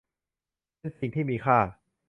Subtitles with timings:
[0.79, 1.59] เป็นสิ่งที่มีค่า